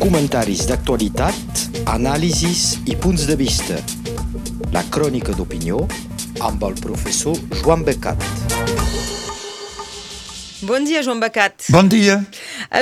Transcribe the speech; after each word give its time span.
Comentaris 0.00 0.64
d'actualitat, 0.66 1.60
anàlisis 1.92 2.80
i 2.90 2.96
punts 2.98 3.22
de 3.28 3.36
vista. 3.38 3.76
La 4.74 4.82
crònica 4.90 5.30
d'opinió 5.36 5.84
amb 6.42 6.64
el 6.66 6.74
professor 6.82 7.38
Joan 7.60 7.84
Becat. 7.86 8.18
Bon 10.66 10.82
dia, 10.82 11.04
Joan 11.06 11.22
Becat. 11.22 11.68
Bon 11.70 11.86
dia. 11.86 12.18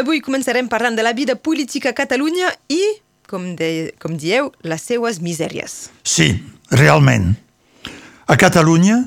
Avui 0.01 0.22
començarem 0.24 0.71
parlant 0.72 0.96
de 0.96 1.04
la 1.04 1.12
vida 1.12 1.37
política 1.37 1.93
a 1.93 1.98
Catalunya 1.98 2.54
i, 2.72 2.80
com, 3.29 3.50
de, 3.59 3.93
com 4.00 4.16
dieu, 4.16 4.48
les 4.64 4.89
seues 4.89 5.20
misèries. 5.20 5.91
Sí, 6.09 6.32
realment. 6.73 7.34
A 8.25 8.41
Catalunya 8.41 9.02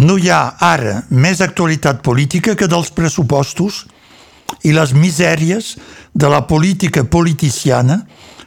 no 0.00 0.16
hi 0.16 0.32
ha 0.32 0.46
ara 0.64 1.02
més 1.12 1.44
actualitat 1.44 2.00
política 2.00 2.56
que 2.56 2.70
dels 2.72 2.88
pressupostos 2.96 3.84
i 4.62 4.72
les 4.76 4.92
misèries 4.94 5.76
de 6.14 6.28
la 6.28 6.44
política 6.46 7.04
politiciana 7.04 8.02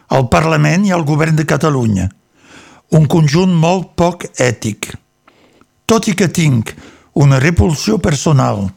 al 0.07 0.30
Parlament 0.30 0.85
i 0.85 0.93
al 0.93 1.05
Govern 1.07 1.35
de 1.35 1.45
Catalunya. 1.49 2.09
Un 2.93 3.07
conjunt 3.09 3.53
molt 3.53 3.95
poc 3.97 4.27
ètic. 4.38 4.91
Tot 5.85 6.07
i 6.07 6.16
que 6.17 6.30
tinc 6.30 6.71
una 7.13 7.39
repulsió 7.41 7.97
personal 7.97 8.67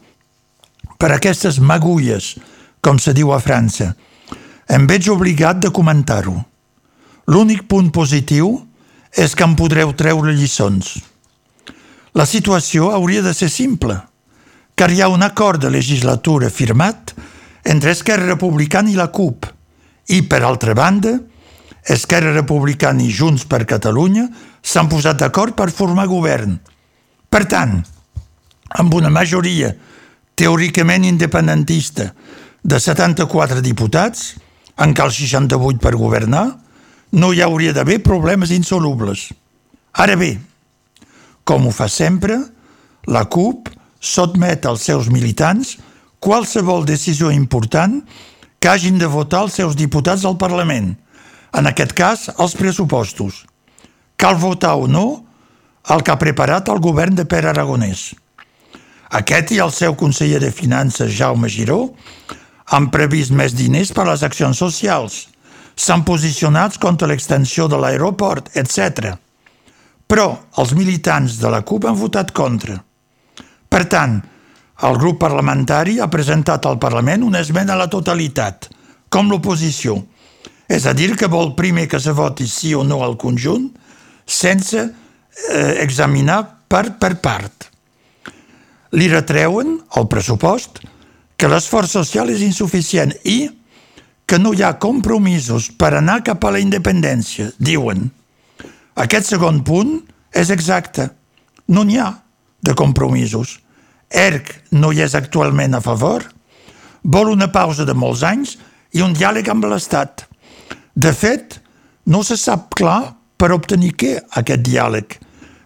per 0.99 1.13
aquestes 1.15 1.59
magulles, 1.59 2.35
com 2.81 2.99
se 2.99 3.13
diu 3.15 3.31
a 3.31 3.39
França, 3.39 3.93
em 4.69 4.85
veig 4.87 5.09
obligat 5.09 5.61
de 5.63 5.71
comentar-ho. 5.73 6.35
L'únic 7.29 7.65
punt 7.69 7.89
positiu 7.93 8.57
és 9.13 9.35
que 9.35 9.45
em 9.45 9.55
podreu 9.57 9.93
treure 9.97 10.33
lliçons. 10.33 10.97
La 12.13 12.25
situació 12.25 12.89
hauria 12.93 13.21
de 13.21 13.33
ser 13.37 13.49
simple, 13.53 13.95
car 14.79 14.93
hi 14.95 15.01
ha 15.01 15.09
un 15.11 15.21
acord 15.21 15.59
de 15.59 15.69
legislatura 15.69 16.47
firmat 16.49 17.11
entre 17.67 17.91
Esquerra 17.91 18.29
Republicana 18.29 18.87
i 18.87 18.93
la 18.95 19.09
CUP 19.11 19.43
i, 20.07 20.21
per 20.23 20.39
altra 20.47 20.71
banda, 20.71 21.17
Esquerra 21.83 22.31
Republicana 22.31 23.03
i 23.03 23.09
Junts 23.11 23.43
per 23.43 23.65
Catalunya 23.67 24.29
s'han 24.63 24.87
posat 24.87 25.19
d'acord 25.19 25.51
per 25.57 25.67
formar 25.75 26.05
govern. 26.07 26.53
Per 27.27 27.41
tant, 27.51 27.73
amb 28.79 28.95
una 28.95 29.11
majoria 29.11 29.73
teòricament 30.39 31.09
independentista 31.09 32.13
de 32.63 32.79
74 32.79 33.59
diputats, 33.59 34.37
en 34.79 34.95
cal 34.95 35.11
68 35.11 35.83
per 35.83 35.97
governar, 35.99 36.45
no 37.19 37.33
hi 37.33 37.43
hauria 37.43 37.75
d'haver 37.75 37.99
problemes 38.07 38.55
insolubles. 38.55 39.27
Ara 39.91 40.15
bé, 40.15 40.37
com 41.43 41.67
ho 41.67 41.75
fa 41.75 41.89
sempre, 41.91 42.39
la 43.11 43.25
CUP 43.27 43.75
sotmet 43.99 44.65
als 44.65 44.87
seus 44.87 45.09
militants 45.11 45.77
qualsevol 46.19 46.85
decisió 46.87 47.31
important 47.31 48.01
que 48.59 48.69
hagin 48.69 48.99
de 48.99 49.07
votar 49.07 49.45
els 49.47 49.55
seus 49.55 49.75
diputats 49.79 50.25
al 50.27 50.37
Parlament, 50.37 50.95
en 51.55 51.67
aquest 51.67 51.93
cas, 51.95 52.27
els 52.37 52.55
pressupostos. 52.59 53.45
Cal 54.19 54.35
votar 54.35 54.75
o 54.75 54.87
no 54.87 55.23
el 55.89 56.03
que 56.03 56.11
ha 56.11 56.19
preparat 56.19 56.67
el 56.69 56.81
govern 56.83 57.15
de 57.15 57.25
Pere 57.25 57.49
Aragonès. 57.49 58.11
Aquest 59.15 59.55
i 59.55 59.61
el 59.63 59.71
seu 59.73 59.95
conseller 59.97 60.41
de 60.43 60.51
Finances, 60.51 61.15
Jaume 61.15 61.49
Giró, 61.49 61.95
han 62.69 62.91
previst 62.93 63.33
més 63.33 63.55
diners 63.57 63.93
per 63.95 64.03
a 64.05 64.11
les 64.11 64.23
accions 64.27 64.59
socials, 64.59 65.23
s'han 65.79 66.03
posicionat 66.05 66.77
contra 66.77 67.07
l'extensió 67.09 67.65
de 67.71 67.79
l'aeroport, 67.79 68.51
etc. 68.59 69.15
Però 70.05 70.27
els 70.61 70.75
militants 70.77 71.39
de 71.39 71.49
la 71.49 71.63
CUP 71.65 71.87
han 71.87 71.97
votat 71.97 72.35
contra. 72.35 72.77
Per 73.69 73.85
tant, 73.85 74.17
el 74.87 74.97
grup 74.97 75.19
parlamentari 75.21 75.99
ha 75.99 76.07
presentat 76.07 76.65
al 76.65 76.79
Parlament 76.79 77.25
una 77.27 77.41
esmena 77.43 77.75
a 77.75 77.79
la 77.81 77.89
totalitat, 77.91 78.69
com 79.11 79.29
l'oposició. 79.29 79.97
És 80.69 80.85
a 80.87 80.93
dir, 80.93 81.15
que 81.17 81.27
vol 81.27 81.53
primer 81.57 81.87
que 81.89 81.99
se 81.99 82.13
voti 82.15 82.47
sí 82.47 82.73
o 82.77 82.85
no 82.87 83.01
al 83.03 83.17
conjunt, 83.19 83.67
sense 84.25 84.79
eh, 84.79 85.73
examinar 85.83 86.39
part 86.69 86.95
per 87.01 87.15
part. 87.19 87.67
Li 88.95 89.09
retreuen, 89.11 89.75
al 89.97 90.07
pressupost, 90.09 90.79
que 91.37 91.49
l'esforç 91.49 91.97
social 91.99 92.31
és 92.33 92.41
insuficient 92.45 93.13
i 93.27 93.49
que 94.29 94.39
no 94.39 94.53
hi 94.53 94.63
ha 94.63 94.77
compromisos 94.81 95.69
per 95.77 95.91
anar 95.97 96.21
cap 96.25 96.45
a 96.45 96.53
la 96.53 96.61
independència, 96.61 97.49
diuen. 97.57 98.07
Aquest 98.95 99.33
segon 99.33 99.63
punt 99.65 99.95
és 100.31 100.51
exacte. 100.53 101.09
No 101.69 101.83
n'hi 101.85 101.99
ha 102.01 102.11
de 102.61 102.75
compromisos. 102.75 103.59
ERC 104.09 104.51
no 104.75 104.91
hi 104.91 105.03
és 105.05 105.15
actualment 105.15 105.77
a 105.77 105.81
favor, 105.81 106.25
vol 107.03 107.31
una 107.31 107.51
pausa 107.51 107.85
de 107.85 107.95
molts 107.95 108.23
anys 108.25 108.57
i 108.97 109.03
un 109.05 109.13
diàleg 109.13 109.47
amb 109.49 109.69
l'Estat. 109.69 110.25
De 110.95 111.13
fet, 111.13 111.59
no 112.09 112.23
se 112.25 112.37
sap 112.37 112.73
clar 112.75 113.15
per 113.39 113.53
obtenir 113.55 113.93
què 113.95 114.17
aquest 114.41 114.65
diàleg, 114.65 115.15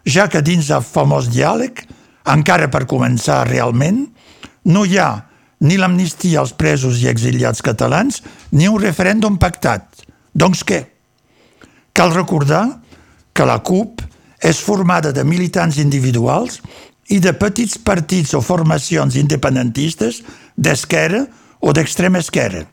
ja 0.06 0.28
que 0.30 0.44
dins 0.44 0.68
del 0.70 0.84
famós 0.86 1.30
diàleg, 1.32 1.80
encara 2.30 2.70
per 2.72 2.86
començar 2.88 3.44
realment, 3.48 4.06
no 4.70 4.84
hi 4.86 5.00
ha 5.00 5.26
ni 5.64 5.78
l'amnistia 5.80 6.42
als 6.42 6.54
presos 6.60 7.00
i 7.02 7.08
exiliats 7.08 7.64
catalans 7.64 8.22
ni 8.52 8.68
un 8.68 8.82
referèndum 8.84 9.40
pactat. 9.40 10.04
Doncs 10.36 10.64
què? 10.68 10.84
Cal 11.96 12.14
recordar 12.14 12.66
que 13.34 13.48
la 13.48 13.60
CUP 13.64 14.03
és 14.44 14.60
formada 14.60 15.14
de 15.16 15.24
militants 15.24 15.80
individuals 15.80 16.60
i 17.12 17.20
de 17.24 17.34
petits 17.36 17.78
partits 17.80 18.34
o 18.36 18.42
formacions 18.44 19.16
independentistes 19.20 20.22
d'esquerra 20.56 21.24
o 21.64 21.72
d'extrema 21.76 22.20
esquerra. 22.20 22.66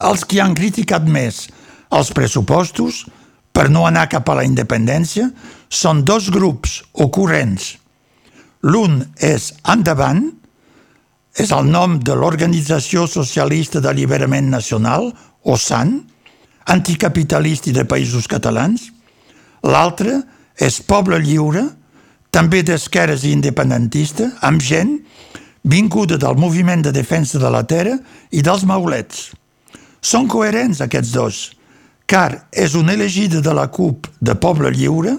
Els 0.00 0.24
que 0.24 0.40
han 0.40 0.56
criticat 0.56 1.04
més 1.04 1.46
els 1.92 2.12
pressupostos 2.16 3.04
per 3.52 3.68
no 3.72 3.86
anar 3.88 4.08
cap 4.12 4.28
a 4.30 4.36
la 4.38 4.44
independència 4.46 5.30
són 5.68 6.04
dos 6.04 6.30
grups 6.32 6.80
ocorrents. 6.92 7.74
L'un 8.62 9.00
és 9.16 9.50
Endavant, 9.72 10.22
és 11.40 11.50
el 11.56 11.68
nom 11.72 11.98
de 12.04 12.14
l'Organització 12.16 13.06
Socialista 13.08 13.80
d'Alliberament 13.80 14.50
Nacional, 14.52 15.10
o 15.40 15.56
SAN, 15.56 15.94
anticapitalista 16.68 17.72
de 17.72 17.86
països 17.88 18.26
catalans, 18.28 18.90
L'altre 19.62 20.14
és 20.16 20.24
Poble 20.86 21.20
Lliure, 21.24 21.64
també 22.30 22.62
d'esquerres 22.62 23.24
i 23.24 23.32
independentista, 23.32 24.28
amb 24.44 24.62
gent 24.62 24.98
vinguda 25.62 26.18
del 26.20 26.36
moviment 26.36 26.82
de 26.84 26.92
defensa 26.92 27.38
de 27.38 27.50
la 27.50 27.64
terra 27.68 27.96
i 28.30 28.42
dels 28.42 28.64
maulets. 28.68 29.30
Són 30.00 30.28
coherents 30.28 30.80
aquests 30.80 31.12
dos, 31.12 31.40
car 32.06 32.46
és 32.52 32.74
un 32.74 32.90
elegida 32.90 33.40
de 33.40 33.52
la 33.54 33.68
CUP 33.68 34.08
de 34.20 34.34
Poble 34.40 34.72
Lliure 34.72 35.16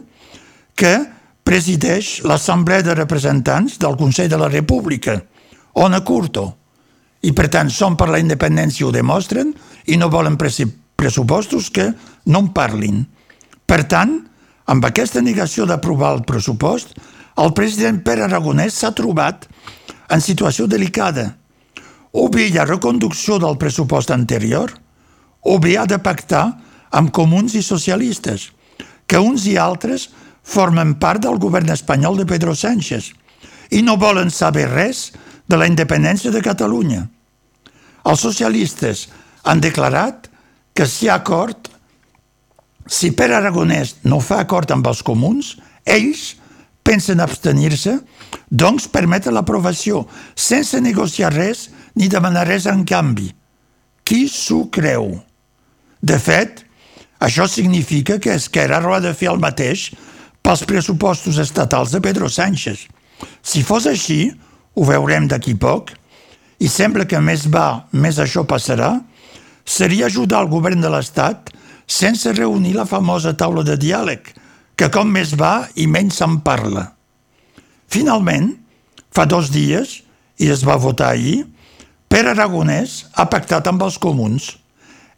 que 0.75 0.95
presideix 1.43 2.21
l'Assemblea 2.25 2.81
de 2.85 2.95
Representants 2.95 3.77
del 3.81 3.97
Consell 3.97 4.29
de 4.29 4.39
la 4.39 4.49
República, 4.49 5.19
on 5.73 5.93
a 5.93 6.01
Curto. 6.05 6.47
I 7.21 7.33
per 7.37 7.49
tant 7.53 7.69
són 7.69 7.95
per 7.97 8.09
la 8.09 8.19
independència 8.21 8.87
ho 8.87 8.91
demostren 8.93 9.53
i 9.85 9.97
no 9.97 10.09
volen 10.09 10.37
pressupostos 10.37 11.69
que 11.69 11.91
no 12.25 12.41
en 12.41 12.49
parlin. 12.53 13.03
Per 13.65 13.83
tant, 13.85 14.17
amb 14.71 14.85
aquesta 14.87 15.19
negació 15.19 15.65
d'aprovar 15.67 16.13
el 16.15 16.23
pressupost, 16.27 16.93
el 17.43 17.51
president 17.57 17.99
Pere 18.05 18.23
Aragonès 18.27 18.77
s'ha 18.79 18.93
trobat 18.95 19.47
en 20.11 20.23
situació 20.23 20.67
delicada. 20.67 21.33
O 22.11 22.27
bé 22.31 22.47
hi 22.47 22.57
ha 22.59 22.67
reconducció 22.67 23.39
del 23.39 23.57
pressupost 23.59 24.11
anterior, 24.15 24.71
o 25.41 25.57
bé 25.59 25.77
ha 25.79 25.85
de 25.87 25.99
pactar 25.99 26.45
amb 26.91 27.11
comuns 27.11 27.55
i 27.55 27.63
socialistes, 27.63 28.49
que 29.07 29.19
uns 29.19 29.47
i 29.47 29.57
altres 29.59 30.09
formen 30.43 30.95
part 30.99 31.23
del 31.23 31.39
govern 31.39 31.71
espanyol 31.71 32.21
de 32.21 32.27
Pedro 32.27 32.55
Sánchez 32.55 33.11
i 33.71 33.81
no 33.83 33.97
volen 33.99 34.31
saber 34.31 34.67
res 34.71 35.09
de 35.47 35.59
la 35.59 35.67
independència 35.67 36.31
de 36.31 36.41
Catalunya. 36.43 37.05
Els 38.07 38.23
socialistes 38.23 39.07
han 39.43 39.59
declarat 39.63 40.27
que 40.75 40.87
si 40.87 41.05
hi 41.05 41.11
ha 41.11 41.19
acord 41.19 41.69
si 42.87 43.11
Pere 43.15 43.37
Aragonès 43.37 43.97
no 44.03 44.19
fa 44.23 44.41
acord 44.43 44.71
amb 44.71 44.87
els 44.87 45.01
comuns, 45.05 45.55
ells 45.85 46.35
pensen 46.83 47.21
abstenir-se, 47.21 47.99
doncs 48.49 48.87
permeten 48.91 49.35
l'aprovació, 49.35 50.05
sense 50.35 50.79
negociar 50.81 51.31
res 51.33 51.69
ni 51.95 52.09
demanar 52.09 52.47
res 52.49 52.65
en 52.69 52.83
canvi. 52.87 53.29
Qui 54.03 54.25
s'ho 54.27 54.65
creu? 54.73 55.13
De 56.01 56.17
fet, 56.19 56.63
això 57.21 57.45
significa 57.47 58.17
que 58.19 58.33
Esquerra 58.33 58.81
haurà 58.81 58.99
de 59.03 59.13
fer 59.13 59.29
el 59.29 59.41
mateix 59.41 59.91
pels 60.41 60.65
pressupostos 60.65 61.37
estatals 61.37 61.93
de 61.93 62.01
Pedro 62.01 62.29
Sánchez. 62.29 62.87
Si 63.45 63.61
fos 63.61 63.85
així, 63.85 64.31
ho 64.73 64.85
veurem 64.87 65.27
d'aquí 65.29 65.53
poc, 65.53 65.93
i 66.61 66.69
sembla 66.69 67.05
que 67.05 67.21
més 67.21 67.45
va, 67.49 67.85
més 67.93 68.17
això 68.21 68.43
passarà, 68.47 68.95
seria 69.65 70.07
ajudar 70.09 70.41
el 70.41 70.49
govern 70.49 70.81
de 70.81 70.89
l'Estat 70.89 71.51
sense 71.91 72.31
reunir 72.37 72.73
la 72.77 72.87
famosa 72.87 73.33
taula 73.37 73.65
de 73.67 73.75
diàleg, 73.79 74.31
que 74.79 74.89
com 74.93 75.11
més 75.11 75.35
va 75.37 75.67
i 75.75 75.87
menys 75.91 76.21
se'n 76.21 76.39
parla. 76.45 76.87
Finalment, 77.91 78.53
fa 79.11 79.27
dos 79.27 79.51
dies, 79.51 79.99
i 80.39 80.47
es 80.49 80.63
va 80.65 80.79
votar 80.79 81.11
ahir, 81.11 81.43
Pere 82.11 82.33
Aragonès 82.33 83.05
ha 83.15 83.23
pactat 83.31 83.67
amb 83.71 83.83
els 83.85 83.97
comuns. 84.01 84.57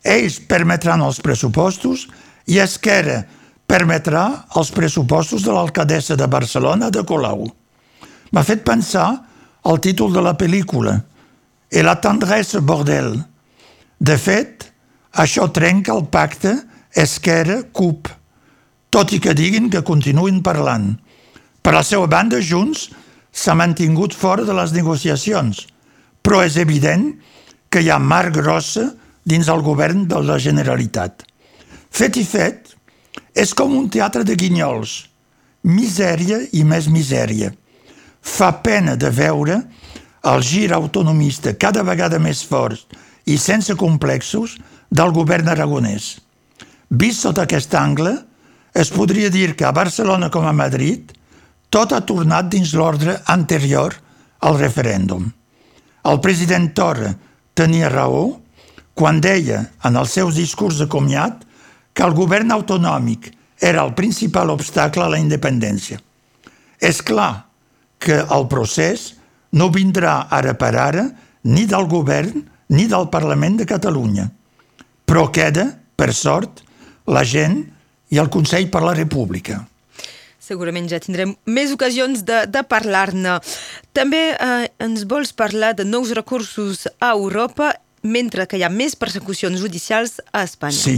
ells 0.04 0.36
permetran 0.52 1.02
els 1.02 1.22
pressupostos 1.24 2.08
i 2.46 2.60
Esquerra 2.60 3.24
permetrà 3.66 4.24
els 4.60 4.70
pressupostos 4.76 5.46
de 5.46 5.54
l'alcaldessa 5.56 6.18
de 6.20 6.28
Barcelona 6.28 6.90
de 6.92 7.02
Colau. 7.08 7.48
M'ha 8.32 8.44
fet 8.44 8.66
pensar 8.68 9.08
al 9.64 9.80
títol 9.80 10.14
de 10.14 10.22
la 10.22 10.36
pel·lícula 10.38 11.00
«Et 11.72 11.82
la 11.82 11.96
tendresse 12.02 12.60
bordel». 12.60 13.16
De 13.98 14.18
fet, 14.18 14.73
això 15.14 15.48
trenca 15.54 15.94
el 15.94 16.06
pacte 16.10 16.56
Esquerra-CUP, 16.94 18.10
tot 18.94 19.14
i 19.14 19.20
que 19.22 19.34
diguin 19.38 19.70
que 19.74 19.84
continuïn 19.86 20.42
parlant. 20.46 20.94
Per 21.62 21.74
la 21.74 21.84
seva 21.86 22.08
banda, 22.10 22.42
Junts 22.42 22.90
s'ha 23.34 23.56
mantingut 23.58 24.14
fora 24.14 24.46
de 24.46 24.54
les 24.54 24.74
negociacions, 24.74 25.64
però 26.22 26.44
és 26.46 26.58
evident 26.62 27.12
que 27.70 27.82
hi 27.82 27.90
ha 27.90 28.00
mar 28.00 28.30
grossa 28.34 28.92
dins 29.26 29.50
el 29.50 29.64
govern 29.66 30.06
de 30.10 30.20
la 30.22 30.38
Generalitat. 30.38 31.24
Fet 31.90 32.18
i 32.18 32.26
fet, 32.26 32.74
és 33.34 33.54
com 33.58 33.74
un 33.78 33.90
teatre 33.90 34.26
de 34.26 34.36
guinyols, 34.38 35.08
misèria 35.64 36.42
i 36.54 36.64
més 36.68 36.90
misèria. 36.92 37.52
Fa 38.22 38.52
pena 38.64 38.96
de 38.96 39.10
veure 39.10 39.62
el 40.30 40.44
gir 40.46 40.72
autonomista 40.74 41.56
cada 41.60 41.84
vegada 41.84 42.20
més 42.20 42.44
fort 42.46 42.94
i 43.26 43.38
sense 43.38 43.76
complexos 43.80 44.58
del 44.94 45.12
govern 45.14 45.50
aragonès. 45.50 46.14
Vist 46.94 47.26
sota 47.26 47.48
aquest 47.48 47.74
angle, 47.74 48.14
es 48.74 48.92
podria 48.94 49.32
dir 49.34 49.56
que 49.58 49.66
a 49.66 49.74
Barcelona 49.74 50.30
com 50.34 50.46
a 50.46 50.54
Madrid 50.54 51.12
tot 51.74 51.94
ha 51.94 52.04
tornat 52.06 52.52
dins 52.54 52.76
l'ordre 52.78 53.18
anterior 53.34 53.96
al 54.46 54.60
referèndum. 54.60 55.26
El 56.06 56.20
president 56.22 56.70
Torra 56.78 57.14
tenia 57.58 57.90
raó 57.90 58.28
quan 58.94 59.22
deia 59.22 59.64
en 59.88 59.98
els 59.98 60.14
seus 60.14 60.38
discurs 60.38 60.78
de 60.82 60.90
comiat 60.90 61.42
que 61.94 62.06
el 62.06 62.14
govern 62.14 62.54
autonòmic 62.54 63.32
era 63.64 63.86
el 63.86 63.94
principal 63.98 64.52
obstacle 64.54 65.06
a 65.06 65.10
la 65.10 65.22
independència. 65.22 65.98
És 66.78 67.02
clar 67.02 67.48
que 67.98 68.20
el 68.22 68.48
procés 68.52 69.14
no 69.58 69.72
vindrà 69.74 70.28
ara 70.30 70.54
per 70.60 70.74
ara 70.78 71.08
ni 71.50 71.66
del 71.70 71.88
govern 71.90 72.44
ni 72.74 72.86
del 72.90 73.10
Parlament 73.14 73.58
de 73.62 73.70
Catalunya, 73.70 74.28
però 75.14 75.28
queda, 75.30 75.68
per 75.94 76.10
sort, 76.18 76.64
la 77.06 77.22
gent 77.22 77.60
i 78.10 78.18
el 78.18 78.32
Consell 78.34 78.66
per 78.74 78.80
la 78.82 78.96
República. 78.98 79.60
Segurament 80.42 80.88
ja 80.90 80.98
tindrem 80.98 81.36
més 81.46 81.70
ocasions 81.76 82.24
de, 82.26 82.40
de 82.50 82.64
parlar-ne. 82.66 83.36
També 83.94 84.24
eh, 84.34 84.72
ens 84.82 85.04
vols 85.06 85.30
parlar 85.38 85.76
de 85.78 85.86
nous 85.86 86.16
recursos 86.18 86.88
a 86.98 87.12
Europa 87.14 87.76
mentre 88.02 88.48
que 88.50 88.58
hi 88.58 88.66
ha 88.66 88.72
més 88.74 88.98
persecucions 88.98 89.62
judicials 89.62 90.18
a 90.34 90.42
Espanya. 90.50 90.82
Sí. 90.82 90.98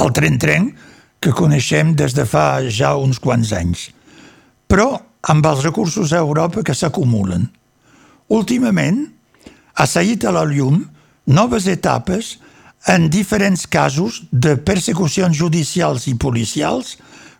El 0.00 0.14
tren-tren 0.16 0.72
que 1.20 1.36
coneixem 1.36 1.92
des 1.92 2.16
de 2.16 2.24
fa 2.24 2.64
ja 2.72 2.96
uns 2.96 3.20
quants 3.20 3.52
anys. 3.52 3.90
Però 4.64 4.94
amb 5.28 5.52
els 5.52 5.60
recursos 5.68 6.16
a 6.16 6.24
Europa 6.24 6.64
que 6.64 6.72
s'acumulen. 6.72 7.50
Últimament, 8.32 9.04
ha 9.76 9.84
seguit 9.84 10.24
a 10.24 10.32
la 10.40 10.48
llum 10.48 10.86
noves 11.28 11.68
etapes 11.68 12.38
en 12.86 13.08
diferents 13.10 13.66
casos 13.66 14.22
de 14.30 14.56
persecucions 14.56 15.36
judicials 15.36 16.06
i 16.06 16.14
policials 16.14 16.96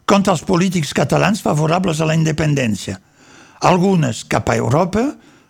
contra 0.09 0.35
els 0.35 0.43
polítics 0.43 0.95
catalans 0.97 1.43
favorables 1.45 2.01
a 2.01 2.09
la 2.09 2.17
independència. 2.17 2.99
Algunes 3.61 4.25
cap 4.25 4.49
a 4.49 4.57
Europa, 4.57 5.05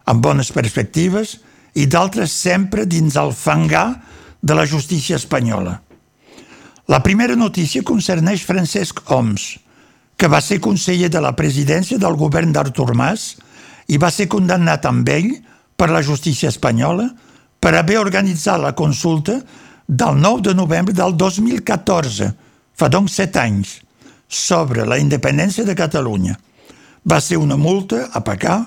amb 0.09 0.25
bones 0.25 0.53
perspectives, 0.53 1.39
i 1.75 1.87
d'altres 1.87 2.33
sempre 2.33 2.87
dins 2.87 3.17
el 3.17 3.33
fangar 3.37 4.01
de 4.43 4.55
la 4.55 4.67
justícia 4.67 5.17
espanyola. 5.17 5.79
La 6.89 7.03
primera 7.05 7.37
notícia 7.37 7.85
concerneix 7.85 8.47
Francesc 8.49 9.03
Homs, 9.13 9.59
que 10.17 10.27
va 10.27 10.41
ser 10.41 10.59
conseller 10.59 11.11
de 11.13 11.21
la 11.23 11.35
presidència 11.37 11.99
del 12.01 12.17
govern 12.19 12.53
d'Artur 12.53 12.95
Mas 12.97 13.37
i 13.87 13.99
va 14.01 14.11
ser 14.11 14.27
condemnat 14.27 14.87
amb 14.89 15.09
ell 15.13 15.31
per 15.79 15.91
la 15.93 16.03
justícia 16.03 16.51
espanyola 16.51 17.07
per 17.61 17.75
haver 17.77 17.99
organitzat 18.01 18.59
la 18.63 18.75
consulta 18.75 19.39
del 19.89 20.21
9 20.21 20.43
de 20.43 20.55
novembre 20.55 20.93
del 20.93 21.17
2014, 21.17 22.29
fa 22.77 22.89
doncs 22.93 23.15
set 23.17 23.37
anys, 23.41 23.79
sobre 24.29 24.85
la 24.85 24.99
independència 25.01 25.65
de 25.65 25.75
Catalunya. 25.75 26.37
Va 27.09 27.21
ser 27.25 27.41
una 27.41 27.57
multa 27.57 28.05
a 28.13 28.21
pagar 28.21 28.61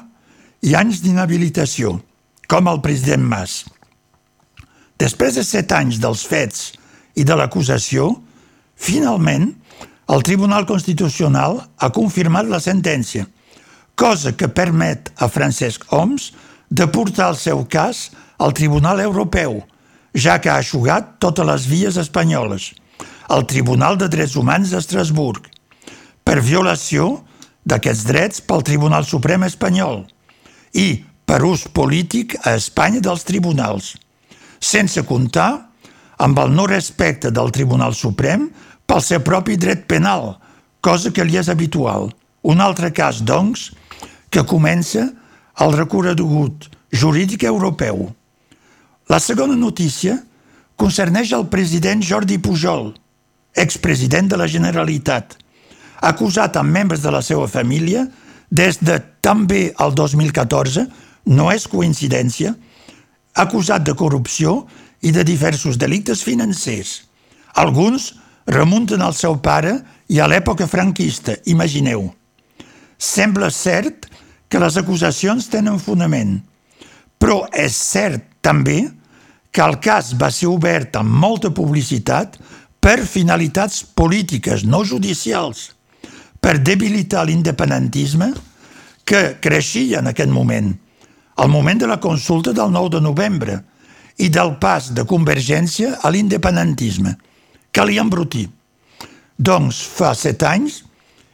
i 0.65 0.73
anys 0.73 1.03
d'inhabilitació 1.05 1.99
com 2.49 2.67
el 2.67 2.81
president 2.81 3.21
Mas. 3.21 3.61
Després 4.97 5.37
de 5.37 5.45
set 5.45 5.71
anys 5.77 6.01
dels 6.01 6.25
fets 6.25 6.71
i 7.13 7.23
de 7.23 7.37
l'acusació, 7.37 8.15
finalment, 8.73 9.51
el 10.09 10.25
Tribunal 10.25 10.65
Constitucional 10.65 11.61
ha 11.77 11.93
confirmat 11.93 12.49
la 12.49 12.59
sentència, 12.59 13.27
cosa 13.93 14.33
que 14.33 14.49
permet 14.49 15.13
a 15.21 15.29
Francesc 15.29 15.85
Homs 15.93 16.31
de 16.69 16.87
portar 16.89 17.29
el 17.29 17.37
seu 17.37 17.61
cas 17.69 18.09
al 18.41 18.57
Tribunal 18.57 18.99
Europeu, 19.05 19.61
ja 20.13 20.39
que 20.41 20.51
ha 20.51 20.59
aixugat 20.59 21.17
totes 21.19 21.47
les 21.47 21.67
vies 21.67 21.97
espanyoles, 21.97 22.71
al 23.31 23.45
Tribunal 23.47 23.97
de 23.97 24.09
Drets 24.11 24.35
Humans 24.35 24.73
d'Estrasburg, 24.73 25.47
per 26.23 26.41
violació 26.43 27.21
d'aquests 27.65 28.05
drets 28.09 28.41
pel 28.43 28.63
Tribunal 28.65 29.05
Suprem 29.07 29.45
espanyol 29.47 30.03
i 30.77 31.03
per 31.25 31.41
ús 31.47 31.65
polític 31.71 32.35
a 32.43 32.55
Espanya 32.59 33.01
dels 33.03 33.23
tribunals, 33.27 33.93
sense 34.59 35.01
comptar 35.07 35.71
amb 36.21 36.39
el 36.39 36.51
no 36.53 36.67
respecte 36.69 37.31
del 37.31 37.51
Tribunal 37.55 37.95
Suprem 37.97 38.49
pel 38.85 39.01
seu 39.01 39.23
propi 39.25 39.55
dret 39.57 39.87
penal, 39.87 40.35
cosa 40.81 41.11
que 41.15 41.25
li 41.25 41.39
és 41.39 41.49
habitual. 41.49 42.11
Un 42.41 42.61
altre 42.61 42.91
cas, 42.91 43.21
doncs, 43.21 43.69
que 44.29 44.43
comença 44.49 45.07
el 45.61 45.73
recorregut 45.77 46.67
jurídic 46.91 47.45
europeu. 47.47 48.09
La 49.11 49.17
segona 49.19 49.57
notícia 49.59 50.13
concerneix 50.79 51.33
el 51.35 51.49
president 51.51 51.99
Jordi 51.99 52.37
Pujol, 52.39 52.93
expresident 53.59 54.29
de 54.31 54.37
la 54.39 54.45
Generalitat, 54.47 55.33
acusat 56.07 56.55
amb 56.55 56.71
membres 56.71 57.01
de 57.03 57.11
la 57.11 57.19
seva 57.19 57.49
família 57.51 58.05
des 58.47 58.79
de 58.79 59.01
també 59.19 59.73
el 59.83 59.97
2014 59.99 60.85
no 61.27 61.49
és 61.51 61.67
coincidència, 61.67 62.53
acusat 63.35 63.83
de 63.83 63.97
corrupció 63.99 64.61
i 65.03 65.11
de 65.11 65.27
diversos 65.27 65.75
delictes 65.81 66.23
financers. 66.23 67.01
Alguns 67.59 68.13
remunten 68.47 69.03
al 69.03 69.17
seu 69.17 69.35
pare 69.43 69.75
i 70.07 70.23
a 70.23 70.29
l'època 70.31 70.69
franquista, 70.71 71.35
imagineu. 71.51 72.07
Sembla 72.95 73.51
cert 73.51 74.07
que 74.47 74.63
les 74.63 74.79
acusacions 74.79 75.51
tenen 75.51 75.83
fonament, 75.83 76.37
però 77.19 77.43
és 77.51 77.75
cert 77.75 78.23
també 78.39 78.79
que 78.87 79.00
el 79.59 79.79
cas 79.83 80.13
va 80.15 80.29
ser 80.31 80.47
obert 80.47 80.95
amb 80.95 81.11
molta 81.11 81.51
publicitat 81.51 82.37
per 82.79 83.03
finalitats 83.03 83.83
polítiques, 83.83 84.63
no 84.63 84.85
judicials, 84.87 85.73
per 86.39 86.57
debilitar 86.63 87.25
l'independentisme 87.27 88.31
que 89.03 89.35
creixia 89.43 89.99
en 89.99 90.07
aquest 90.13 90.31
moment 90.31 90.71
al 91.41 91.49
moment 91.49 91.79
de 91.81 91.87
la 91.89 91.99
consulta 91.99 92.53
del 92.53 92.71
9 92.71 92.95
de 92.95 93.01
novembre 93.01 93.59
i 94.21 94.29
del 94.29 94.55
pas 94.61 94.91
de 94.93 95.05
Convergència 95.07 95.97
a 96.01 96.11
l'independentisme. 96.13 97.15
Calia 97.71 98.03
embrutir. 98.03 98.47
Doncs 99.37 99.81
fa 99.81 100.13
set 100.17 100.43
anys 100.45 100.81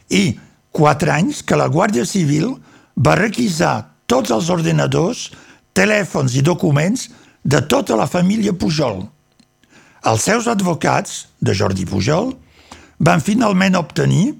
i 0.08 0.38
quatre 0.72 1.12
anys 1.12 1.42
que 1.42 1.58
la 1.58 1.68
Guàrdia 1.68 2.06
Civil 2.08 2.54
va 2.96 3.18
requisar 3.18 3.90
tots 4.08 4.32
els 4.32 4.48
ordenadors, 4.50 5.28
telèfons 5.76 6.38
i 6.38 6.42
documents 6.42 7.08
de 7.48 7.62
tota 7.64 7.96
la 7.96 8.06
família 8.10 8.52
Pujol. 8.52 9.00
Els 10.08 10.28
seus 10.28 10.46
advocats, 10.50 11.24
de 11.40 11.56
Jordi 11.56 11.86
Pujol, 11.88 12.34
van 13.00 13.24
finalment 13.24 13.78
obtenir 13.78 14.30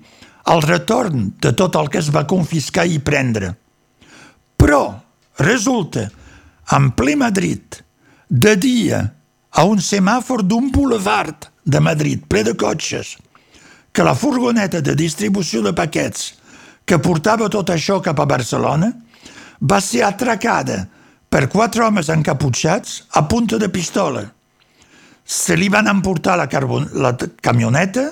el 0.53 0.63
retorn 0.65 1.33
de 1.41 1.53
tot 1.57 1.77
el 1.81 1.89
que 1.93 2.03
es 2.03 2.13
va 2.15 2.27
confiscar 2.29 2.87
i 2.89 3.01
prendre. 3.01 3.55
Però 4.59 4.83
Resulta, 5.39 6.11
en 6.75 6.91
ple 6.91 7.15
Madrid, 7.17 7.63
de 8.29 8.57
dia, 8.59 8.99
a 9.55 9.65
un 9.65 9.79
semàfor 9.79 10.43
d'un 10.43 10.67
boulevard 10.75 11.47
de 11.63 11.81
Madrid 11.81 12.25
ple 12.29 12.43
de 12.43 12.57
cotxes, 12.59 13.15
que 13.95 14.03
la 14.03 14.17
furgoneta 14.19 14.83
de 14.83 14.97
distribució 14.99 15.63
de 15.63 15.73
paquets 15.73 16.35
que 16.85 16.99
portava 16.99 17.49
tot 17.49 17.71
això 17.71 18.01
cap 18.03 18.19
a 18.19 18.27
Barcelona 18.27 18.91
va 19.63 19.79
ser 19.81 20.03
atracada 20.07 20.89
per 21.29 21.49
quatre 21.53 21.85
homes 21.85 22.09
encaputxats 22.13 23.03
a 23.21 23.25
punta 23.29 23.59
de 23.59 23.69
pistola. 23.69 24.25
Se 25.25 25.57
li 25.57 25.69
van 25.69 25.89
emportar 25.91 26.39
la, 26.41 26.49
carbon 26.49 26.89
la 26.95 27.13
camioneta 27.45 28.09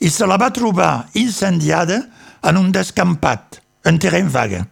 i 0.00 0.10
se 0.10 0.26
la 0.26 0.38
va 0.38 0.52
trobar 0.54 1.08
incendiada 1.18 1.98
en 2.44 2.60
un 2.60 2.70
descampat, 2.72 3.58
en 3.84 3.98
terreny 3.98 4.30
vaga 4.30 4.64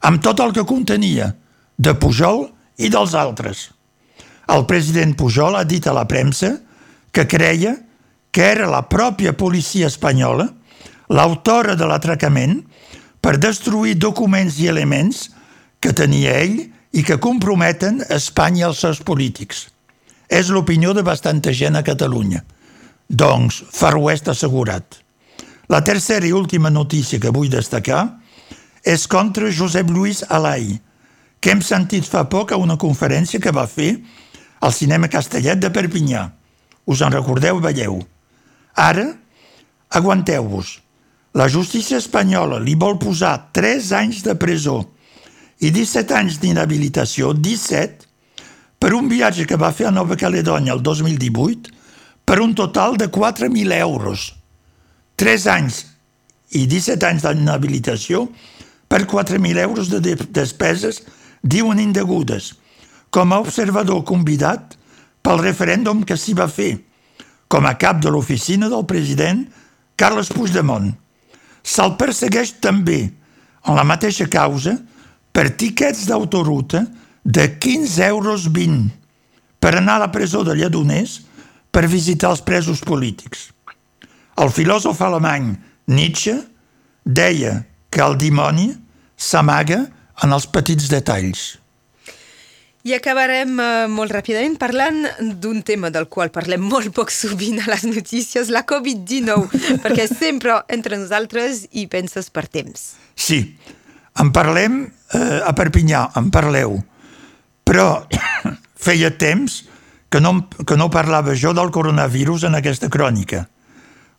amb 0.00 0.22
tot 0.24 0.40
el 0.40 0.54
que 0.56 0.64
contenia, 0.64 1.34
de 1.76 1.94
Pujol 1.96 2.46
i 2.80 2.90
dels 2.92 3.14
altres. 3.16 3.68
El 4.50 4.66
president 4.68 5.14
Pujol 5.16 5.56
ha 5.56 5.64
dit 5.64 5.86
a 5.86 5.94
la 5.96 6.06
premsa 6.08 6.54
que 7.12 7.26
creia 7.28 7.76
que 8.30 8.44
era 8.46 8.68
la 8.70 8.82
pròpia 8.88 9.32
policia 9.36 9.88
espanyola 9.90 10.48
l'autora 11.10 11.74
de 11.74 11.88
l'atracament 11.88 12.60
per 13.20 13.38
destruir 13.42 13.96
documents 13.98 14.60
i 14.62 14.68
elements 14.70 15.28
que 15.80 15.94
tenia 15.96 16.36
ell 16.40 16.60
i 16.92 17.04
que 17.06 17.20
comprometen 17.22 18.02
Espanya 18.10 18.64
i 18.64 18.66
els 18.70 18.80
seus 18.82 19.00
polítics. 19.06 19.68
És 20.30 20.50
l'opinió 20.50 20.94
de 20.94 21.04
bastanta 21.06 21.52
gent 21.54 21.78
a 21.78 21.84
Catalunya. 21.86 22.42
Doncs, 23.08 23.64
Far 23.74 23.96
West 23.98 24.28
assegurat. 24.30 24.98
La 25.70 25.82
tercera 25.86 26.26
i 26.26 26.32
última 26.34 26.70
notícia 26.70 27.20
que 27.22 27.30
vull 27.34 27.50
destacar 27.50 28.02
és 28.82 29.06
contra 29.06 29.50
Josep 29.54 29.90
Lluís 29.90 30.24
Alai, 30.28 30.78
que 31.40 31.52
hem 31.52 31.62
sentit 31.62 32.06
fa 32.06 32.24
poc 32.30 32.52
a 32.52 32.58
una 32.60 32.78
conferència 32.78 33.40
que 33.40 33.54
va 33.54 33.66
fer 33.70 33.92
al 34.60 34.74
Cinema 34.74 35.08
Castellet 35.08 35.60
de 35.60 35.70
Perpinyà. 35.70 36.26
Us 36.86 37.02
en 37.06 37.12
recordeu, 37.14 37.60
veieu. 37.62 38.00
Ara, 38.74 39.06
aguanteu-vos. 39.90 40.78
La 41.34 41.46
justícia 41.48 41.98
espanyola 41.98 42.58
li 42.58 42.74
vol 42.74 42.98
posar 42.98 43.36
3 43.54 43.92
anys 44.00 44.24
de 44.26 44.34
presó 44.34 44.80
i 45.60 45.70
17 45.70 46.16
anys 46.16 46.38
d'inhabilitació, 46.40 47.34
17, 47.36 48.08
per 48.80 48.94
un 48.96 49.10
viatge 49.12 49.44
que 49.44 49.58
va 49.60 49.74
fer 49.76 49.90
a 49.90 49.94
Nova 49.94 50.16
Caledònia 50.16 50.72
el 50.72 50.80
2018 50.82 51.74
per 52.24 52.40
un 52.40 52.54
total 52.56 52.96
de 52.96 53.10
4.000 53.12 53.76
euros. 53.76 54.30
3 55.20 55.46
anys 55.52 55.84
i 56.56 56.64
17 56.66 57.06
anys 57.06 57.26
d'inhabilitació 57.26 58.24
per 58.88 59.04
4.000 59.06 59.60
euros 59.60 59.90
de 59.92 60.00
despeses, 60.32 61.02
diuen 61.42 61.78
indegudes, 61.78 62.54
com 63.12 63.32
a 63.32 63.40
observador 63.44 64.02
convidat 64.08 64.74
pel 65.22 65.42
referèndum 65.44 66.02
que 66.08 66.16
s'hi 66.16 66.34
va 66.34 66.48
fer, 66.48 66.80
com 67.52 67.66
a 67.68 67.76
cap 67.78 68.00
de 68.00 68.10
l'oficina 68.10 68.70
del 68.72 68.86
president 68.88 69.44
Carles 70.00 70.32
Puigdemont. 70.32 70.88
Se'l 71.62 71.98
persegueix 72.00 72.56
també, 72.64 73.10
en 73.68 73.76
la 73.76 73.84
mateixa 73.84 74.26
causa, 74.32 74.78
per 75.32 75.50
tiquets 75.56 76.06
d'autoruta 76.08 76.84
de 77.24 77.46
15 77.58 78.06
euros 78.08 78.48
20 78.52 78.90
per 79.60 79.76
anar 79.76 79.98
a 79.98 80.04
la 80.06 80.12
presó 80.12 80.42
de 80.44 80.56
Lledoners 80.56 81.20
per 81.70 81.86
visitar 81.86 82.32
els 82.34 82.42
presos 82.42 82.80
polítics. 82.82 83.50
El 84.40 84.50
filòsof 84.50 85.00
alemany 85.04 85.52
Nietzsche 85.90 86.36
deia 87.04 87.60
que 87.90 88.02
el 88.02 88.16
dimoni 88.18 88.70
s'amaga 89.16 89.84
en 90.24 90.32
els 90.32 90.46
petits 90.48 90.88
detalls. 90.90 91.60
I 92.80 92.94
acabarem 92.96 93.58
uh, 93.60 93.88
molt 93.92 94.12
ràpidament 94.14 94.54
parlant 94.56 95.02
d'un 95.42 95.60
tema 95.66 95.90
del 95.92 96.06
qual 96.08 96.30
parlem 96.32 96.62
molt 96.64 96.94
poc 96.96 97.12
sovint 97.12 97.60
a 97.60 97.66
les 97.68 97.84
notícies, 97.84 98.48
la 98.48 98.64
Covid-19, 98.64 99.60
perquè 99.84 100.06
sempre 100.08 100.62
entre 100.72 100.96
nosaltres 100.96 101.66
hi 101.76 101.84
penses 101.92 102.32
per 102.32 102.46
temps. 102.48 102.94
Sí, 103.12 103.42
en 104.16 104.32
parlem 104.32 104.86
uh, 105.14 105.40
a 105.46 105.52
Perpinyà, 105.56 106.10
en 106.18 106.30
parleu, 106.34 106.78
però 107.66 108.04
feia 108.84 109.10
temps 109.16 109.62
que 110.10 110.20
no, 110.20 110.48
que 110.66 110.76
no 110.76 110.90
parlava 110.90 111.36
jo 111.38 111.52
del 111.54 111.70
coronavirus 111.70 112.48
en 112.48 112.58
aquesta 112.58 112.90
crònica, 112.90 113.44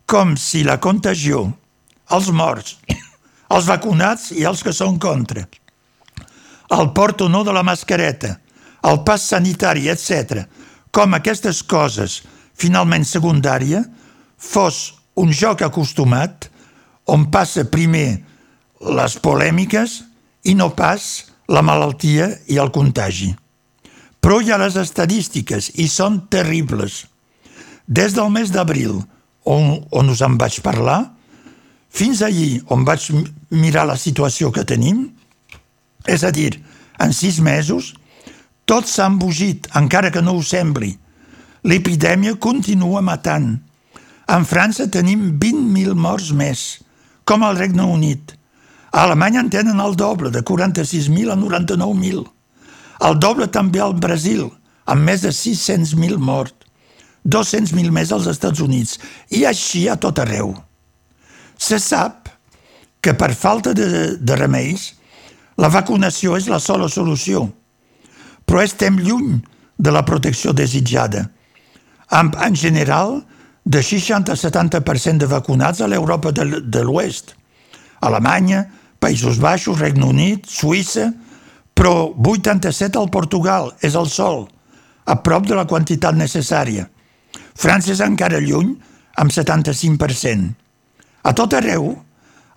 com 0.08 0.36
si 0.40 0.62
la 0.64 0.78
contagió, 0.80 1.44
els 2.12 2.30
morts, 2.32 2.78
els 3.54 3.68
vacunats 3.68 4.30
i 4.36 4.46
els 4.48 4.64
que 4.64 4.72
són 4.72 4.98
contra. 5.00 5.44
El 6.72 6.92
port 6.96 7.20
o 7.20 7.28
no 7.28 7.42
de 7.44 7.52
la 7.52 7.64
mascareta, 7.66 8.38
el 8.88 9.02
pas 9.04 9.26
sanitari, 9.28 9.90
etc. 9.92 10.46
Com 10.90 11.14
aquestes 11.14 11.60
coses, 11.62 12.22
finalment 12.56 13.04
secundària, 13.04 13.82
fos 14.38 15.02
un 15.20 15.32
joc 15.32 15.62
acostumat 15.62 16.48
on 17.12 17.28
passa 17.30 17.66
primer 17.68 18.22
les 18.96 19.18
polèmiques 19.22 20.00
i 20.44 20.54
no 20.58 20.72
pas 20.74 21.08
la 21.48 21.62
malaltia 21.62 22.28
i 22.50 22.58
el 22.58 22.72
contagi. 22.74 23.32
Però 24.22 24.38
hi 24.40 24.52
ha 24.52 24.60
les 24.60 24.76
estadístiques 24.78 25.72
i 25.82 25.88
són 25.90 26.22
terribles. 26.30 27.04
Des 27.86 28.14
del 28.14 28.30
mes 28.30 28.52
d'abril, 28.54 29.00
on, 29.44 29.82
on 29.90 30.12
us 30.12 30.22
en 30.22 30.38
vaig 30.38 30.60
parlar, 30.62 31.00
fins 31.92 32.22
allí 32.22 32.60
on 32.72 32.86
vaig 32.86 33.08
mirar 33.50 33.84
la 33.88 33.98
situació 33.98 34.52
que 34.54 34.64
tenim, 34.64 35.08
és 36.06 36.22
a 36.24 36.30
dir, 36.34 36.54
en 37.02 37.12
sis 37.14 37.40
mesos, 37.42 37.92
tot 38.64 38.86
s'ha 38.86 39.08
embogit, 39.10 39.66
encara 39.78 40.10
que 40.14 40.22
no 40.22 40.36
ho 40.38 40.42
sembli. 40.46 40.92
L'epidèmia 41.66 42.34
continua 42.42 43.02
matant. 43.02 43.56
En 44.30 44.46
França 44.46 44.88
tenim 44.90 45.32
20.000 45.42 45.98
morts 45.98 46.30
més, 46.34 46.62
com 47.26 47.42
al 47.42 47.58
Regne 47.58 47.84
Unit. 47.86 48.34
A 48.92 49.04
Alemanya 49.06 49.40
en 49.40 49.50
tenen 49.50 49.80
el 49.80 49.96
doble, 49.96 50.30
de 50.30 50.42
46.000 50.44 51.32
a 51.32 51.36
99.000. 51.36 52.26
El 53.08 53.18
doble 53.18 53.48
també 53.48 53.80
al 53.80 53.94
Brasil, 53.96 54.50
amb 54.84 55.08
més 55.08 55.24
de 55.24 55.32
600.000 55.32 56.18
morts. 56.20 56.54
200.000 57.24 57.90
més 57.94 58.10
als 58.12 58.26
Estats 58.26 58.60
Units, 58.60 58.98
i 59.30 59.44
així 59.46 59.86
a 59.88 59.94
tot 59.96 60.18
arreu. 60.18 60.56
Se 61.54 61.78
sap 61.78 62.28
que 63.02 63.14
per 63.14 63.30
falta 63.34 63.72
de, 63.78 64.16
de 64.18 64.36
remeis 64.38 64.88
la 65.62 65.70
vacunació 65.70 66.34
és 66.36 66.48
la 66.50 66.58
sola 66.58 66.88
solució, 66.90 67.44
però 68.44 68.62
estem 68.62 68.98
lluny 68.98 69.38
de 69.78 69.94
la 69.94 70.02
protecció 70.06 70.52
desitjada. 70.52 71.28
Amb, 72.10 72.34
en 72.42 72.58
general, 72.58 73.20
de 73.64 73.78
60-70% 73.78 75.22
de 75.22 75.30
vacunats 75.30 75.80
a 75.80 75.88
l'Europa 75.88 76.32
de 76.34 76.82
l'Oest. 76.82 77.36
Alemanya, 78.02 78.64
Països 79.02 79.40
Baixos, 79.42 79.80
Regne 79.82 80.06
Unit, 80.06 80.46
Suïssa, 80.46 81.10
però 81.74 82.12
87 82.14 82.98
al 83.00 83.10
Portugal, 83.10 83.72
és 83.82 83.96
el 83.98 84.06
sol, 84.06 84.46
a 85.04 85.18
prop 85.26 85.48
de 85.48 85.58
la 85.58 85.66
quantitat 85.66 86.14
necessària. 86.14 86.86
França 87.58 87.92
és 87.92 88.02
encara 88.04 88.40
lluny, 88.40 88.76
amb 89.18 89.34
75%. 89.34 90.52
A 91.22 91.32
tot 91.36 91.54
arreu, 91.58 91.90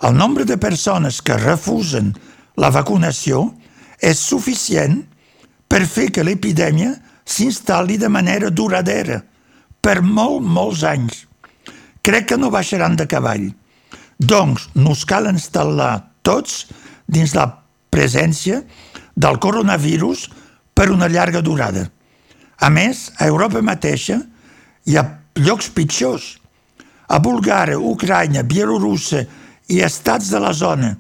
el 0.06 0.16
nombre 0.16 0.46
de 0.46 0.58
persones 0.62 1.22
que 1.26 1.38
refusen 1.40 2.14
la 2.62 2.72
vacunació 2.72 3.50
és 4.00 4.20
suficient 4.20 5.02
per 5.72 5.86
fer 5.90 6.10
que 6.14 6.24
l'epidèmia 6.24 6.94
s'instal·li 7.26 7.98
de 7.98 8.10
manera 8.12 8.52
duradera 8.52 9.22
per 9.82 10.02
molt, 10.02 10.44
molts 10.46 10.84
anys. 10.88 11.24
Crec 12.06 12.30
que 12.30 12.38
no 12.38 12.52
baixaran 12.54 12.98
de 12.98 13.08
cavall. 13.10 13.48
Doncs 14.20 14.70
nos 14.78 15.06
cal 15.10 15.30
instal·lar 15.32 16.15
tots 16.26 16.66
dins 17.06 17.36
la 17.38 17.48
presència 17.94 18.64
del 19.16 19.38
coronavirus 19.40 20.30
per 20.76 20.90
una 20.92 21.08
llarga 21.08 21.44
durada. 21.46 21.86
A 22.60 22.72
més, 22.74 23.12
a 23.20 23.30
Europa 23.30 23.62
mateixa 23.64 24.20
hi 24.86 24.98
ha 24.98 25.06
llocs 25.40 25.70
pitjors– 25.76 26.34
a 27.08 27.20
Bulgària, 27.20 27.78
Ucraïna, 27.78 28.44
Bielorússia 28.44 29.26
i 29.70 29.82
estats 29.86 30.32
de 30.34 30.40
la 30.42 30.54
zona, 30.54 30.96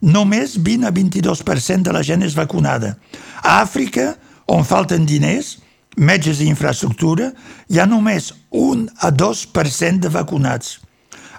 només 0.00 0.56
20 0.58 0.88
a 0.88 0.92
22% 0.92 1.88
de 1.88 1.94
la 1.94 2.02
gent 2.06 2.24
és 2.24 2.36
vacunada. 2.36 2.96
A 3.42 3.60
Àfrica, 3.62 4.12
on 4.48 4.64
falten 4.64 5.06
diners, 5.06 5.58
metges 5.96 6.40
i 6.40 6.48
infraestructura, 6.48 7.30
hi 7.68 7.80
ha 7.80 7.86
només 7.86 8.32
1 8.50 8.88
a 9.04 9.12
2% 9.12 10.06
de 10.06 10.12
vacunats. 10.12 10.78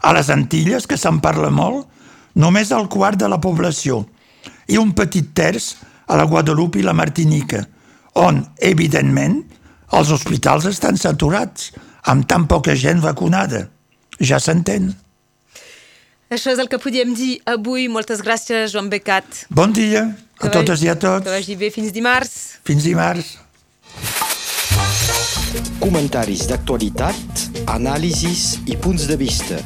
A 0.03 0.13
les 0.13 0.29
Antilles, 0.29 0.85
que 0.85 0.97
se'n 0.99 1.19
parla 1.23 1.49
molt, 1.49 1.87
només 2.35 2.71
el 2.71 2.89
quart 2.89 3.19
de 3.19 3.29
la 3.29 3.39
població 3.41 4.03
i 4.67 4.79
un 4.79 4.93
petit 4.97 5.33
terç 5.35 5.73
a 6.07 6.17
la 6.19 6.25
Guadalupe 6.29 6.79
i 6.79 6.85
la 6.85 6.95
Martinica, 6.97 7.63
on, 8.19 8.43
evidentment, 8.61 9.41
els 9.93 10.11
hospitals 10.13 10.65
estan 10.69 10.97
saturats, 10.97 11.71
amb 12.09 12.27
tan 12.27 12.47
poca 12.49 12.75
gent 12.75 13.01
vacunada 13.03 13.67
ja 14.19 14.39
s'entén. 14.39 14.91
Això 16.33 16.49
és 16.53 16.59
el 16.59 16.69
que 16.71 16.79
podíem 16.81 17.13
dir 17.13 17.37
avui. 17.45 17.87
Moltes 17.91 18.23
gràcies, 18.25 18.73
Joan 18.73 18.89
Becat. 18.89 19.45
Bon 19.53 19.73
dia 19.73 20.07
a 20.07 20.41
que 20.41 20.49
totes 20.53 20.81
i 20.81 20.89
a 20.89 20.95
tots. 20.97 21.27
Que 21.27 21.35
vagi 21.35 21.57
bé 21.59 21.69
fins 21.73 21.93
dimarts. 21.93 22.57
Fins 22.65 22.87
dimarts. 22.87 23.37
Comentaris 25.83 26.47
d'actualitat, 26.49 27.43
anàlisis 27.69 28.63
i 28.65 28.77
punts 28.81 29.05
de 29.11 29.17
vista. 29.19 29.59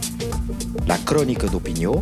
La 0.90 0.98
crònica 1.08 1.48
d'opinió 1.52 2.02